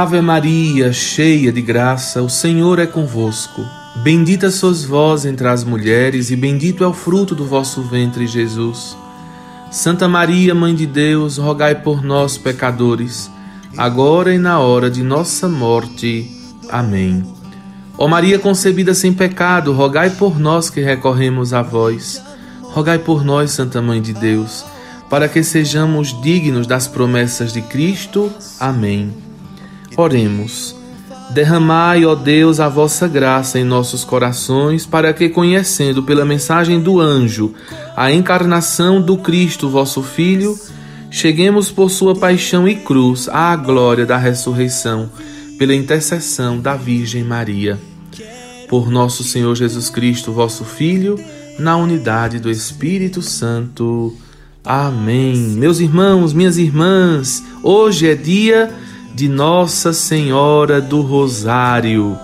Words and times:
Ave 0.00 0.20
Maria, 0.20 0.92
cheia 0.92 1.50
de 1.50 1.60
graça, 1.60 2.22
o 2.22 2.28
Senhor 2.28 2.78
é 2.78 2.86
convosco. 2.86 3.66
Bendita 3.96 4.48
sois 4.48 4.84
vós 4.84 5.26
entre 5.26 5.48
as 5.48 5.64
mulheres, 5.64 6.30
e 6.30 6.36
bendito 6.36 6.84
é 6.84 6.86
o 6.86 6.92
fruto 6.92 7.34
do 7.34 7.44
vosso 7.44 7.82
ventre, 7.82 8.24
Jesus. 8.24 8.96
Santa 9.72 10.06
Maria, 10.06 10.54
Mãe 10.54 10.72
de 10.72 10.86
Deus, 10.86 11.36
rogai 11.36 11.74
por 11.74 12.00
nós, 12.00 12.38
pecadores, 12.38 13.28
agora 13.76 14.32
e 14.32 14.38
na 14.38 14.60
hora 14.60 14.88
de 14.88 15.02
nossa 15.02 15.48
morte. 15.48 16.30
Amém. 16.70 17.24
Ó 17.98 18.06
Maria 18.06 18.38
concebida 18.38 18.94
sem 18.94 19.12
pecado, 19.12 19.72
rogai 19.72 20.10
por 20.10 20.38
nós 20.38 20.70
que 20.70 20.80
recorremos 20.80 21.52
a 21.52 21.60
vós. 21.60 22.22
Rogai 22.62 23.00
por 23.00 23.24
nós, 23.24 23.50
Santa 23.50 23.82
Mãe 23.82 24.00
de 24.00 24.12
Deus, 24.12 24.64
para 25.10 25.28
que 25.28 25.42
sejamos 25.42 26.14
dignos 26.22 26.68
das 26.68 26.86
promessas 26.86 27.52
de 27.52 27.62
Cristo. 27.62 28.30
Amém. 28.60 29.27
Oremos. 29.98 30.76
Derramai, 31.30 32.04
ó 32.04 32.14
Deus, 32.14 32.60
a 32.60 32.68
vossa 32.68 33.08
graça 33.08 33.58
em 33.58 33.64
nossos 33.64 34.04
corações, 34.04 34.86
para 34.86 35.12
que, 35.12 35.28
conhecendo 35.28 36.04
pela 36.04 36.24
mensagem 36.24 36.80
do 36.80 37.00
anjo 37.00 37.52
a 37.96 38.12
encarnação 38.12 39.02
do 39.02 39.18
Cristo, 39.18 39.68
vosso 39.68 40.00
Filho, 40.00 40.56
cheguemos 41.10 41.72
por 41.72 41.90
sua 41.90 42.14
paixão 42.14 42.68
e 42.68 42.76
cruz 42.76 43.28
à 43.28 43.56
glória 43.56 44.06
da 44.06 44.16
ressurreição, 44.16 45.10
pela 45.58 45.74
intercessão 45.74 46.60
da 46.60 46.76
Virgem 46.76 47.24
Maria. 47.24 47.76
Por 48.68 48.92
nosso 48.92 49.24
Senhor 49.24 49.56
Jesus 49.56 49.90
Cristo, 49.90 50.30
vosso 50.30 50.64
Filho, 50.64 51.18
na 51.58 51.76
unidade 51.76 52.38
do 52.38 52.48
Espírito 52.48 53.20
Santo. 53.20 54.16
Amém. 54.64 55.34
Meus 55.34 55.80
irmãos, 55.80 56.32
minhas 56.32 56.56
irmãs, 56.56 57.42
hoje 57.64 58.08
é 58.08 58.14
dia 58.14 58.72
de 59.18 59.28
Nossa 59.28 59.92
Senhora 59.92 60.80
do 60.80 61.00
Rosário. 61.00 62.16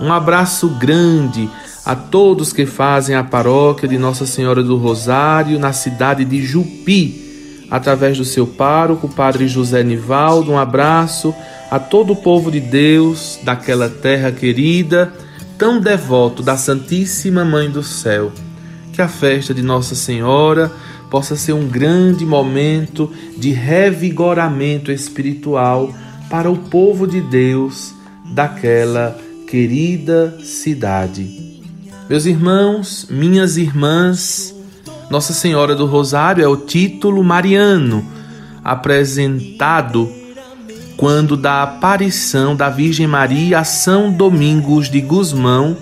Um 0.00 0.12
abraço 0.12 0.68
grande 0.68 1.50
a 1.84 1.96
todos 1.96 2.52
que 2.52 2.64
fazem 2.64 3.16
a 3.16 3.24
paróquia 3.24 3.88
de 3.88 3.98
Nossa 3.98 4.24
Senhora 4.24 4.62
do 4.62 4.76
Rosário 4.76 5.58
na 5.58 5.72
cidade 5.72 6.24
de 6.24 6.40
Jupi, 6.40 7.66
através 7.68 8.18
do 8.18 8.24
seu 8.24 8.46
pároco, 8.46 9.08
Padre 9.08 9.48
José 9.48 9.82
Nivaldo. 9.82 10.52
Um 10.52 10.58
abraço 10.58 11.34
a 11.72 11.80
todo 11.80 12.12
o 12.12 12.16
povo 12.16 12.52
de 12.52 12.60
Deus 12.60 13.40
daquela 13.42 13.88
terra 13.88 14.30
querida, 14.30 15.12
tão 15.58 15.80
devoto 15.80 16.40
da 16.40 16.56
Santíssima 16.56 17.44
Mãe 17.44 17.68
do 17.68 17.82
Céu. 17.82 18.30
Que 18.92 19.02
a 19.02 19.08
festa 19.08 19.52
de 19.52 19.62
Nossa 19.62 19.96
Senhora 19.96 20.70
possa 21.10 21.34
ser 21.34 21.54
um 21.54 21.66
grande 21.66 22.24
momento 22.24 23.12
de 23.36 23.50
revigoramento 23.50 24.92
espiritual 24.92 25.92
para 26.30 26.50
o 26.50 26.56
povo 26.56 27.06
de 27.06 27.20
Deus 27.20 27.94
daquela 28.24 29.16
querida 29.46 30.38
cidade. 30.42 31.62
Meus 32.08 32.24
irmãos, 32.26 33.06
minhas 33.10 33.56
irmãs, 33.56 34.54
Nossa 35.10 35.32
Senhora 35.32 35.74
do 35.74 35.86
Rosário 35.86 36.44
é 36.44 36.48
o 36.48 36.56
título 36.56 37.24
mariano 37.24 38.04
apresentado 38.62 40.10
quando 40.96 41.36
da 41.36 41.62
aparição 41.62 42.56
da 42.56 42.68
Virgem 42.68 43.06
Maria 43.06 43.60
a 43.60 43.64
São 43.64 44.12
Domingos 44.12 44.90
de 44.90 45.00
Gusmão 45.00 45.76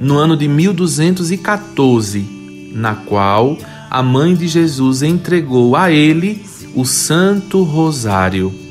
no 0.00 0.16
ano 0.16 0.34
de 0.36 0.48
1214, 0.48 2.70
na 2.72 2.94
qual 2.94 3.58
a 3.90 4.02
mãe 4.02 4.34
de 4.34 4.48
Jesus 4.48 5.02
entregou 5.02 5.76
a 5.76 5.90
ele 5.90 6.42
o 6.74 6.86
Santo 6.86 7.62
Rosário 7.62 8.69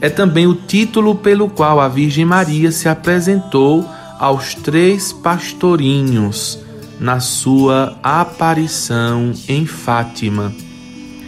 é 0.00 0.08
também 0.08 0.46
o 0.46 0.54
título 0.54 1.14
pelo 1.14 1.48
qual 1.48 1.80
a 1.80 1.88
Virgem 1.88 2.24
Maria 2.24 2.70
se 2.70 2.88
apresentou 2.88 3.88
aos 4.18 4.54
três 4.54 5.12
pastorinhos 5.12 6.58
na 7.00 7.20
sua 7.20 7.96
aparição 8.02 9.32
em 9.48 9.66
Fátima. 9.66 10.52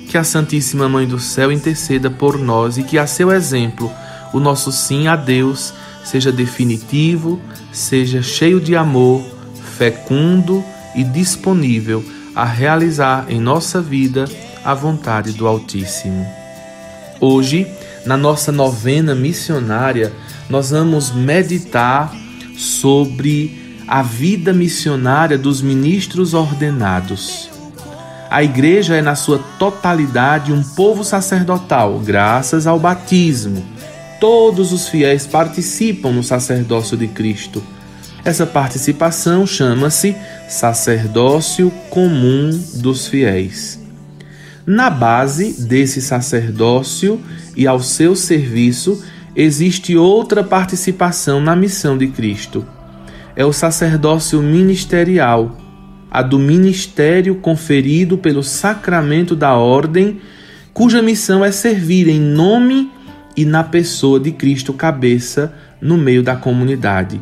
Que 0.09 0.19
a 0.19 0.25
Santíssima 0.25 0.89
Mãe 0.89 1.07
do 1.07 1.21
Céu 1.21 1.53
interceda 1.53 2.11
por 2.11 2.39
nós 2.39 2.79
e 2.79 2.83
que, 2.83 2.99
a 2.99 3.07
seu 3.07 3.31
exemplo, 3.31 3.91
o 4.33 4.41
nosso 4.41 4.73
sim 4.73 5.07
a 5.07 5.15
Deus 5.15 5.73
seja 6.05 6.33
definitivo, 6.33 7.41
seja 7.73 8.23
cheio 8.23 8.61
de 8.61 8.75
amor, 8.75 9.23
fecundo 9.77 10.65
e 10.95 11.05
disponível 11.05 12.05
a 12.35 12.45
realizar 12.45 13.27
em 13.29 13.41
nossa 13.41 13.81
vida 13.81 14.25
a 14.65 14.75
vontade 14.75 15.33
do 15.33 15.47
Altíssimo. 15.47 16.27
Hoje, 17.21 17.67
na 18.05 18.17
nossa 18.17 18.51
novena 18.51 19.15
missionária, 19.15 20.13
nós 20.49 20.71
vamos 20.71 21.13
meditar 21.13 22.13
sobre 22.57 23.81
a 23.87 24.03
vida 24.03 24.53
missionária 24.53 25.37
dos 25.37 25.61
ministros 25.61 26.35
ordenados. 26.35 27.51
A 28.31 28.45
igreja 28.45 28.95
é, 28.95 29.03
na 29.03 29.17
sua 29.17 29.41
totalidade, 29.59 30.53
um 30.53 30.63
povo 30.63 31.03
sacerdotal, 31.03 31.99
graças 31.99 32.65
ao 32.65 32.79
batismo. 32.79 33.65
Todos 34.21 34.73
os 34.73 34.89
fiéis 34.89 35.27
participam 35.27 36.13
no 36.13 36.23
sacerdócio 36.23 36.97
de 36.97 37.09
Cristo. 37.09 37.61
Essa 38.25 38.47
participação 38.47 39.45
chama-se 39.47 40.15
sacerdócio 40.49 41.73
comum 41.91 42.51
dos 42.77 43.09
fiéis. 43.09 43.80
Na 44.67 44.91
base 44.91 45.63
desse 45.67 46.03
sacerdócio 46.03 47.21
e 47.57 47.67
ao 47.67 47.81
seu 47.81 48.15
serviço 48.15 49.03
existe 49.35 49.97
outra 49.97 50.45
participação 50.45 51.41
na 51.41 51.57
missão 51.57 51.97
de 51.97 52.09
Cristo. 52.09 52.67
É 53.35 53.45
o 53.45 53.53
sacerdócio 53.53 54.43
ministerial, 54.43 55.57
a 56.11 56.21
do 56.23 56.39
ministério 56.39 57.37
conferido 57.37 58.19
pelo 58.19 58.43
sacramento 58.43 59.35
da 59.35 59.55
ordem, 59.55 60.21
cuja 60.75 61.01
missão 61.01 61.45
é 61.45 61.51
servir 61.51 62.09
em 62.09 62.21
nome 62.21 62.91
e 63.37 63.45
na 63.45 63.65
pessoa 63.65 64.21
de 64.21 64.33
Cristo 64.33 64.73
cabeça 64.73 65.55
no 65.81 65.97
meio 65.97 66.23
da 66.23 66.37
comunidade. 66.37 67.21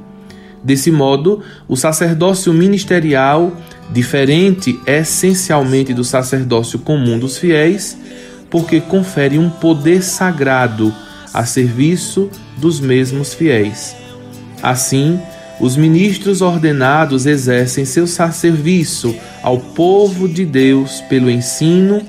Desse 0.65 0.91
modo, 0.91 1.41
o 1.69 1.77
sacerdócio 1.77 2.53
ministerial 2.53 3.57
diferente 3.91 4.79
essencialmente 4.87 5.95
do 5.95 6.05
sacerdócio 6.05 6.79
comum 6.79 7.19
dos 7.19 7.39
fiéis, 7.39 7.97
porque 8.51 8.81
confere 8.81 9.39
um 9.39 9.51
poder 9.51 10.03
sagrado 10.03 10.95
a 11.33 11.45
serviço 11.45 12.31
dos 12.57 12.81
mesmos 12.81 13.35
fiéis. 13.35 13.95
Assim, 14.63 15.21
os 15.61 15.77
ministros 15.77 16.41
ordenados 16.41 17.27
exercem 17.27 17.85
seu 17.85 18.07
serviço 18.07 19.15
ao 19.43 19.59
povo 19.59 20.29
de 20.29 20.45
Deus 20.45 21.01
pelo 21.03 21.31
ensino, 21.31 22.03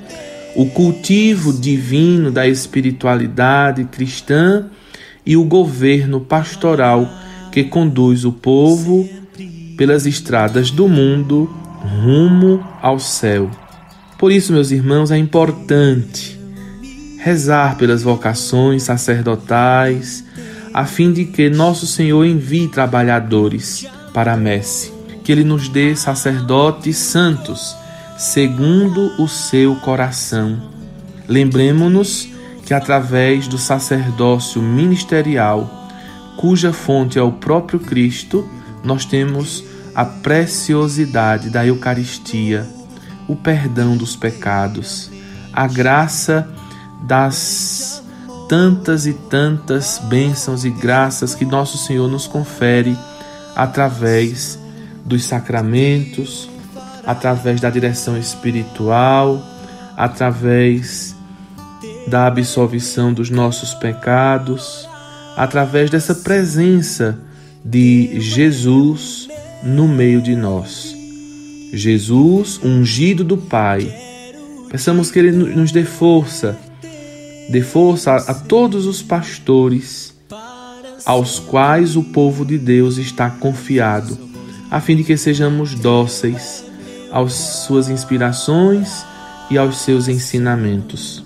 o 0.54 0.66
cultivo 0.66 1.52
divino 1.52 2.30
da 2.30 2.46
espiritualidade 2.46 3.84
cristã 3.84 4.66
e 5.24 5.36
o 5.36 5.44
governo 5.44 6.20
pastoral 6.20 7.08
que 7.52 7.64
conduz 7.64 8.24
o 8.24 8.32
povo 8.32 9.08
pelas 9.76 10.06
estradas 10.06 10.70
do 10.70 10.88
mundo 10.88 11.50
rumo 11.80 12.64
ao 12.82 12.98
céu. 12.98 13.50
Por 14.18 14.30
isso, 14.30 14.52
meus 14.52 14.70
irmãos, 14.70 15.10
é 15.10 15.16
importante 15.16 16.38
rezar 17.18 17.76
pelas 17.76 18.02
vocações 18.02 18.82
sacerdotais, 18.84 20.24
a 20.72 20.86
fim 20.86 21.12
de 21.12 21.26
que 21.26 21.50
nosso 21.50 21.86
Senhor 21.86 22.24
envie 22.24 22.68
trabalhadores 22.68 23.86
para 24.14 24.32
a 24.32 24.36
messe, 24.36 24.92
que 25.22 25.32
Ele 25.32 25.44
nos 25.44 25.68
dê 25.68 25.94
sacerdotes 25.94 26.96
santos, 26.96 27.76
segundo 28.16 29.12
o 29.22 29.28
seu 29.28 29.74
coração. 29.76 30.60
Lembremos-nos 31.28 32.28
que 32.64 32.72
através 32.72 33.48
do 33.48 33.58
sacerdócio 33.58 34.62
ministerial, 34.62 35.68
cuja 36.36 36.72
fonte 36.72 37.18
é 37.18 37.22
o 37.22 37.32
próprio 37.32 37.80
Cristo, 37.80 38.48
nós 38.82 39.04
temos 39.04 39.64
a 40.00 40.04
preciosidade 40.06 41.50
da 41.50 41.66
Eucaristia, 41.66 42.66
o 43.28 43.36
perdão 43.36 43.98
dos 43.98 44.16
pecados, 44.16 45.10
a 45.52 45.66
graça 45.66 46.48
das 47.02 48.02
tantas 48.48 49.04
e 49.04 49.12
tantas 49.12 50.00
bênçãos 50.08 50.64
e 50.64 50.70
graças 50.70 51.34
que 51.34 51.44
nosso 51.44 51.76
Senhor 51.76 52.08
nos 52.08 52.26
confere 52.26 52.96
através 53.54 54.58
dos 55.04 55.24
sacramentos, 55.24 56.48
através 57.06 57.60
da 57.60 57.68
direção 57.68 58.16
espiritual, 58.16 59.44
através 59.98 61.14
da 62.08 62.26
absolvição 62.26 63.12
dos 63.12 63.28
nossos 63.28 63.74
pecados, 63.74 64.88
através 65.36 65.90
dessa 65.90 66.14
presença 66.14 67.18
de 67.62 68.18
Jesus 68.18 69.29
no 69.62 69.86
meio 69.86 70.20
de 70.20 70.34
nós. 70.34 70.96
Jesus, 71.72 72.60
ungido 72.62 73.22
do 73.22 73.36
Pai, 73.36 73.92
peçamos 74.70 75.10
que 75.10 75.18
Ele 75.18 75.32
nos 75.32 75.70
dê 75.70 75.84
força, 75.84 76.58
dê 77.48 77.60
força 77.60 78.12
a, 78.12 78.16
a 78.16 78.34
todos 78.34 78.86
os 78.86 79.02
pastores 79.02 80.14
aos 81.04 81.38
quais 81.38 81.96
o 81.96 82.02
povo 82.02 82.44
de 82.44 82.58
Deus 82.58 82.96
está 82.98 83.30
confiado, 83.30 84.18
a 84.70 84.80
fim 84.80 84.96
de 84.96 85.04
que 85.04 85.16
sejamos 85.16 85.74
dóceis 85.74 86.64
às 87.12 87.32
suas 87.32 87.88
inspirações 87.88 89.04
e 89.50 89.58
aos 89.58 89.78
seus 89.78 90.08
ensinamentos. 90.08 91.24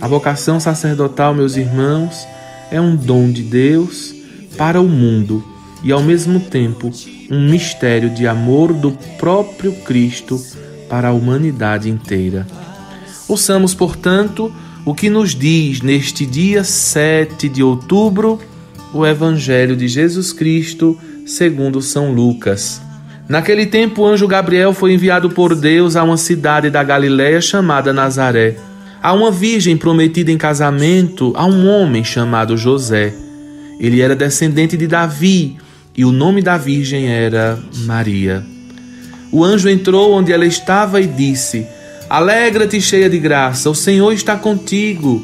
A 0.00 0.08
vocação 0.08 0.58
sacerdotal, 0.58 1.34
meus 1.34 1.56
irmãos, 1.56 2.26
é 2.70 2.80
um 2.80 2.96
dom 2.96 3.30
de 3.30 3.42
Deus 3.42 4.14
para 4.56 4.80
o 4.80 4.88
mundo 4.88 5.44
e, 5.82 5.92
ao 5.92 6.02
mesmo 6.02 6.40
tempo, 6.40 6.90
um 7.30 7.48
mistério 7.48 8.10
de 8.10 8.26
amor 8.26 8.72
do 8.72 8.92
próprio 9.18 9.72
Cristo 9.72 10.40
para 10.88 11.08
a 11.08 11.12
humanidade 11.12 11.88
inteira. 11.88 12.46
Ouçamos, 13.28 13.74
portanto, 13.74 14.52
o 14.84 14.94
que 14.94 15.08
nos 15.08 15.34
diz 15.34 15.80
neste 15.80 16.26
dia 16.26 16.64
7 16.64 17.48
de 17.48 17.62
outubro 17.62 18.40
o 18.92 19.06
Evangelho 19.06 19.76
de 19.76 19.86
Jesus 19.86 20.32
Cristo 20.32 20.98
segundo 21.24 21.80
São 21.80 22.12
Lucas. 22.12 22.82
Naquele 23.28 23.66
tempo, 23.66 24.02
o 24.02 24.06
anjo 24.06 24.26
Gabriel 24.26 24.74
foi 24.74 24.92
enviado 24.92 25.30
por 25.30 25.54
Deus 25.54 25.94
a 25.94 26.02
uma 26.02 26.16
cidade 26.16 26.68
da 26.68 26.82
Galiléia 26.82 27.40
chamada 27.40 27.92
Nazaré, 27.92 28.56
a 29.00 29.12
uma 29.12 29.30
virgem 29.30 29.76
prometida 29.76 30.32
em 30.32 30.36
casamento 30.36 31.32
a 31.36 31.46
um 31.46 31.68
homem 31.68 32.02
chamado 32.02 32.56
José. 32.56 33.14
Ele 33.78 34.00
era 34.00 34.16
descendente 34.16 34.76
de 34.76 34.88
Davi 34.88 35.56
e 36.00 36.04
o 36.06 36.10
nome 36.10 36.40
da 36.40 36.56
virgem 36.56 37.08
era 37.08 37.58
Maria. 37.84 38.42
O 39.30 39.44
anjo 39.44 39.68
entrou 39.68 40.14
onde 40.14 40.32
ela 40.32 40.46
estava 40.46 40.98
e 40.98 41.06
disse: 41.06 41.66
Alegra-te, 42.08 42.80
cheia 42.80 43.10
de 43.10 43.18
graça, 43.18 43.68
o 43.68 43.74
Senhor 43.74 44.10
está 44.10 44.34
contigo. 44.34 45.22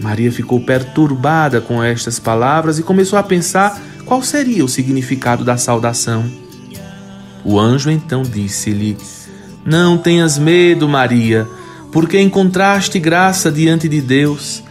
Maria 0.00 0.30
ficou 0.30 0.60
perturbada 0.60 1.60
com 1.60 1.82
estas 1.82 2.20
palavras 2.20 2.78
e 2.78 2.84
começou 2.84 3.18
a 3.18 3.22
pensar 3.24 3.82
qual 4.04 4.22
seria 4.22 4.64
o 4.64 4.68
significado 4.68 5.44
da 5.44 5.56
saudação. 5.56 6.24
O 7.44 7.58
anjo 7.58 7.90
então 7.90 8.22
disse-lhe: 8.22 8.96
Não 9.66 9.98
tenhas 9.98 10.38
medo, 10.38 10.88
Maria, 10.88 11.48
porque 11.90 12.20
encontraste 12.20 13.00
graça 13.00 13.50
diante 13.50 13.88
de 13.88 14.00
Deus. 14.00 14.62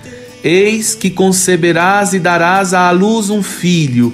Eis 0.42 0.96
que 0.96 1.10
conceberás 1.10 2.14
e 2.14 2.20
darás 2.20 2.74
à 2.74 2.90
luz 2.92 3.30
um 3.30 3.44
filho, 3.44 4.14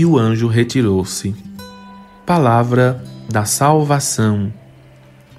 E 0.00 0.06
o 0.06 0.16
anjo 0.16 0.48
retirou-se. 0.48 1.34
Palavra 2.24 3.04
da 3.28 3.44
salvação. 3.44 4.50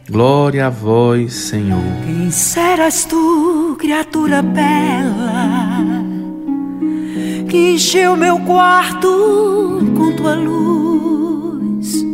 Glória 0.08 0.68
a 0.68 0.70
vós, 0.70 1.34
Senhor. 1.34 1.82
Quem 2.06 2.30
serás 2.30 3.04
tu, 3.04 3.76
criatura 3.80 4.44
bela, 4.44 5.82
que 7.50 7.74
encheu 7.74 8.16
meu 8.16 8.38
quarto 8.42 9.80
com 9.98 10.16
tua 10.16 10.36
luz? 10.36 12.06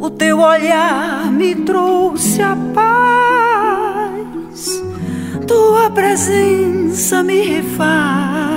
O 0.00 0.08
teu 0.08 0.38
olhar 0.38 1.30
me 1.30 1.54
trouxe 1.54 2.40
a 2.40 2.56
paz, 2.72 4.82
tua 5.46 5.90
presença 5.90 7.22
me 7.22 7.42
refaz. 7.42 8.51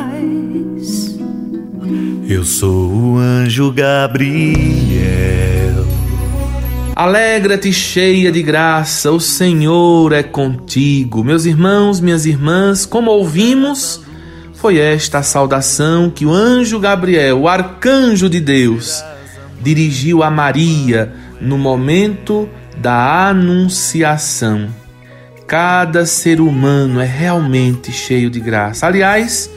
Eu 2.27 2.44
sou 2.44 2.92
o 2.92 3.18
anjo 3.19 3.72
Gabriel. 3.72 4.36
Alegra-te, 6.95 7.72
cheia 7.72 8.31
de 8.31 8.42
graça, 8.42 9.12
o 9.12 9.19
Senhor 9.19 10.12
é 10.12 10.24
contigo. 10.24 11.24
Meus 11.24 11.45
irmãos, 11.45 12.00
minhas 12.00 12.25
irmãs, 12.25 12.83
como 12.83 13.12
ouvimos, 13.12 14.01
foi 14.56 14.80
esta 14.80 15.19
a 15.19 15.24
saudação 15.24 16.10
que 16.10 16.25
o 16.25 16.33
anjo 16.33 16.80
Gabriel, 16.80 17.42
o 17.42 17.48
arcanjo 17.48 18.28
de 18.28 18.39
Deus, 18.39 19.04
dirigiu 19.62 20.24
a 20.24 20.31
Maria 20.31 21.13
no 21.39 21.60
momento 21.60 22.50
da 22.75 23.30
anunciação. 23.30 24.68
Cada 25.45 26.07
ser 26.07 26.42
humano 26.42 27.00
é 27.00 27.06
realmente 27.06 27.92
cheio 27.92 28.31
de 28.31 28.39
graça. 28.39 28.88
Aliás, 28.88 29.48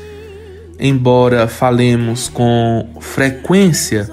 embora 0.79 1.49
falemos 1.49 2.29
com 2.29 2.89
frequência 3.01 4.09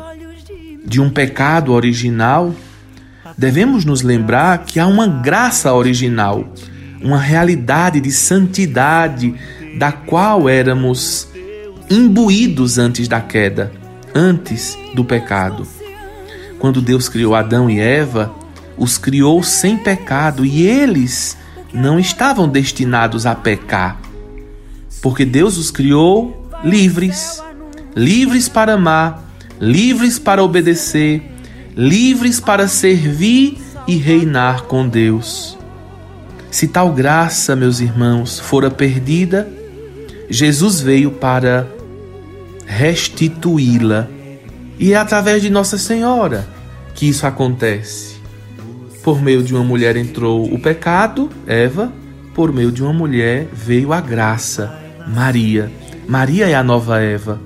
de 0.86 1.00
um 1.00 1.10
pecado 1.10 1.74
original, 1.74 2.54
devemos 3.38 3.86
nos 3.86 4.02
lembrar 4.02 4.66
que 4.66 4.80
há 4.80 4.88
uma 4.88 5.08
graça 5.08 5.74
original, 5.74 6.46
uma 7.02 7.20
realidade 7.20 8.00
de 8.00 8.12
santidade 8.12 9.34
da 9.78 9.92
qual 9.92 10.50
éramos 10.50 11.28
imbuídos 11.90 12.78
antes 12.78 13.08
da 13.08 13.22
queda, 13.22 13.72
antes 14.14 14.78
do 14.96 15.04
pecado. 15.04 15.68
Quando 16.58 16.82
Deus 16.82 17.08
criou 17.10 17.36
Adão 17.36 17.70
e 17.70 17.80
Eva, 17.80 18.34
os 18.78 18.98
criou 18.98 19.44
sem 19.44 19.78
pecado 19.78 20.46
e 20.46 20.64
eles 20.66 21.38
não 21.74 22.00
estavam 22.00 22.48
destinados 22.48 23.26
a 23.26 23.36
pecar, 23.36 24.00
porque 25.02 25.26
Deus 25.26 25.58
os 25.58 25.70
criou 25.70 26.45
livres 26.66 27.42
livres 27.96 28.50
para 28.50 28.74
amar, 28.74 29.24
livres 29.60 30.20
para 30.20 30.44
obedecer, 30.44 31.24
livres 31.76 32.40
para 32.40 32.68
servir 32.68 33.58
e 33.88 33.96
reinar 33.96 34.64
com 34.64 34.88
Deus. 34.88 35.58
Se 36.52 36.68
tal 36.68 36.92
graça, 36.92 37.56
meus 37.56 37.80
irmãos, 37.80 38.40
fora 38.40 38.70
perdida, 38.70 39.48
Jesus 40.30 40.82
veio 40.82 41.12
para 41.12 41.68
restituí-la 42.66 44.08
e 44.78 44.94
é 44.94 44.98
através 44.98 45.42
de 45.42 45.50
Nossa 45.50 45.78
Senhora 45.78 46.48
que 46.94 47.08
isso 47.08 47.26
acontece. 47.26 48.16
Por 49.04 49.22
meio 49.22 49.44
de 49.44 49.54
uma 49.54 49.64
mulher 49.64 49.96
entrou 49.96 50.52
o 50.52 50.60
pecado, 50.60 51.30
Eva, 51.46 51.94
por 52.34 52.52
meio 52.52 52.72
de 52.72 52.82
uma 52.82 52.92
mulher 52.92 53.48
veio 53.54 53.94
a 53.94 54.02
graça, 54.02 54.74
Maria. 55.08 55.72
Maria 56.08 56.48
é 56.48 56.54
a 56.54 56.64
nova 56.64 57.02
Eva. 57.02 57.40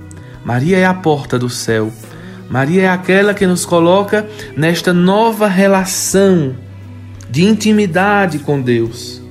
Maria 0.44 0.78
é 0.78 0.86
a 0.86 0.94
porta 0.94 1.40
do 1.40 1.50
céu. 1.50 1.92
Maria 2.50 2.84
é 2.84 2.90
aquela 2.90 3.34
que 3.34 3.46
nos 3.46 3.66
coloca 3.66 4.28
nesta 4.58 4.92
nova 4.94 5.48
relação 5.48 6.56
de 7.30 7.44
intimidade 7.44 8.40
com 8.40 8.62
Deus. 8.62 9.22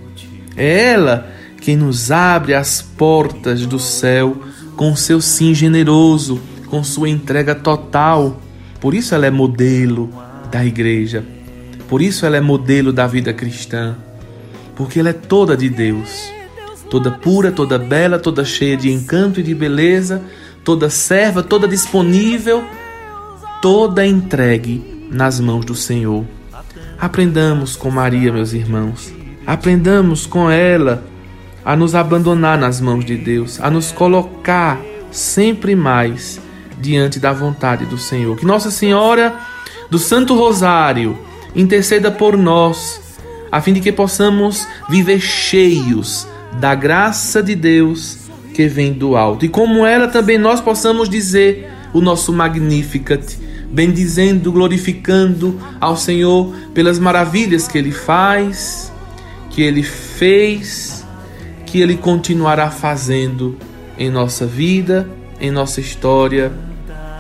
É 0.57 0.93
ela 0.93 1.29
quem 1.61 1.77
nos 1.77 2.11
abre 2.11 2.55
as 2.55 2.81
portas 2.81 3.67
do 3.67 3.79
céu 3.79 4.37
com 4.77 4.95
seu 4.95 5.21
sim 5.21 5.53
generoso, 5.55 6.41
com 6.69 6.83
sua 6.85 7.09
entrega 7.09 7.55
total. 7.55 8.41
Por 8.81 8.95
isso 8.95 9.15
ela 9.15 9.27
é 9.27 9.31
modelo 9.31 10.09
da 10.51 10.65
igreja. 10.65 11.25
Por 11.89 12.01
isso 12.01 12.25
ela 12.25 12.37
é 12.37 12.41
modelo 12.41 12.93
da 12.93 13.07
vida 13.07 13.33
cristã. 13.33 13.97
Porque 14.77 15.01
ela 15.01 15.11
é 15.11 15.13
toda 15.15 15.57
de 15.57 15.69
Deus. 15.69 16.38
Toda 16.91 17.11
pura, 17.11 17.53
toda 17.53 17.79
bela, 17.79 18.19
toda 18.19 18.45
cheia 18.45 18.77
de 18.77 18.91
encanto 18.91 19.41
e 19.41 19.43
de 19.43 19.55
beleza, 19.55 20.23
toda 20.65 20.89
serva, 20.89 21.43
toda 21.43 21.69
disponível, 21.69 22.65
toda 23.61 24.07
entregue 24.07 25.07
nas 25.11 25.39
mãos 25.39 25.65
do 25.65 25.75
Senhor. 25.75 26.25
Aprendamos 26.99 27.77
com 27.77 27.91
Maria, 27.91 28.33
meus 28.33 28.53
irmãos. 28.53 29.13
Aprendamos 29.47 30.27
com 30.27 30.51
ela 30.51 31.05
a 31.65 31.77
nos 31.77 31.95
abandonar 31.95 32.59
nas 32.59 32.81
mãos 32.81 33.05
de 33.05 33.17
Deus, 33.17 33.61
a 33.61 33.71
nos 33.71 33.93
colocar 33.93 34.81
sempre 35.11 35.77
mais 35.77 36.41
diante 36.81 37.19
da 37.21 37.33
vontade 37.33 37.85
do 37.85 37.99
Senhor. 37.99 38.37
Que 38.37 38.47
Nossa 38.47 38.71
Senhora 38.71 39.39
do 39.91 39.99
Santo 39.99 40.35
Rosário 40.35 41.19
interceda 41.55 42.11
por 42.11 42.37
nós, 42.37 43.01
a 43.51 43.61
fim 43.61 43.73
de 43.73 43.81
que 43.81 43.93
possamos 43.93 44.67
viver 44.89 45.21
cheios 45.21 46.27
da 46.55 46.75
graça 46.75 47.43
de 47.43 47.55
Deus 47.55 48.19
que 48.55 48.67
vem 48.67 48.93
do 48.93 49.17
alto. 49.17 49.45
E 49.45 49.49
como 49.49 49.87
ela 49.87 50.09
também 50.09 50.39
nós 50.39 50.61
possamos 50.61 51.09
dizer 51.09 51.71
o 51.93 52.01
nosso 52.01 52.33
Magnificat, 52.33 53.39
bendizendo, 53.71 54.51
glorificando 54.51 55.61
ao 55.81 55.97
Senhor 55.97 56.55
pelas 56.75 56.99
maravilhas 56.99 57.69
que 57.69 57.79
ele 57.79 57.93
faz, 57.93 58.93
que 59.51 59.63
ele 59.63 59.83
fez, 59.83 61.07
que 61.67 61.81
ele 61.81 61.97
continuará 61.97 62.71
fazendo 62.71 63.57
em 63.99 64.11
nossa 64.11 64.47
vida, 64.47 65.09
em 65.41 65.51
nossa 65.51 65.81
história, 65.81 66.53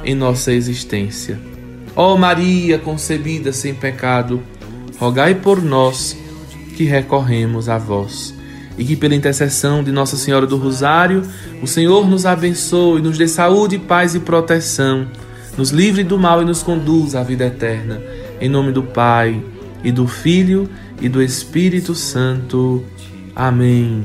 em 0.04 0.14
nossa 0.14 0.52
existência. 0.52 1.38
Ó 1.94 2.14
oh 2.14 2.16
Maria 2.16 2.78
concebida 2.78 3.52
sem 3.52 3.74
pecado, 3.74 4.40
rogai 4.98 5.34
por 5.34 5.62
nós 5.62 6.16
que 6.76 6.84
recorremos 6.84 7.68
a 7.68 7.76
vós. 7.76 8.37
E 8.78 8.84
que 8.84 8.96
pela 8.96 9.14
intercessão 9.14 9.82
de 9.82 9.90
Nossa 9.90 10.16
Senhora 10.16 10.46
do 10.46 10.56
Rosário, 10.56 11.22
o 11.60 11.66
Senhor 11.66 12.08
nos 12.08 12.24
abençoe, 12.24 13.02
nos 13.02 13.18
dê 13.18 13.26
saúde, 13.26 13.78
paz 13.78 14.14
e 14.14 14.20
proteção, 14.20 15.08
nos 15.56 15.70
livre 15.70 16.04
do 16.04 16.16
mal 16.16 16.40
e 16.40 16.44
nos 16.44 16.62
conduza 16.62 17.20
à 17.20 17.24
vida 17.24 17.44
eterna. 17.44 18.00
Em 18.40 18.48
nome 18.48 18.70
do 18.70 18.84
Pai, 18.84 19.42
e 19.82 19.90
do 19.90 20.06
Filho, 20.06 20.68
e 21.00 21.08
do 21.08 21.22
Espírito 21.22 21.94
Santo. 21.94 22.84
Amém. 23.34 24.04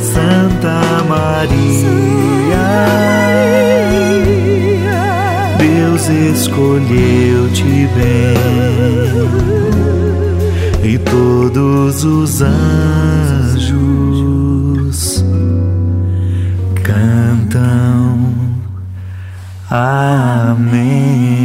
Santa 0.00 1.04
Maria, 1.08 1.48
Deus 5.58 6.08
escolheu-te 6.08 7.62
bem 7.62 8.38
e 10.84 10.98
todos 10.98 12.04
os 12.04 12.40
anjos 12.40 13.37
cantam. 16.82 18.34
Amém. 19.70 21.37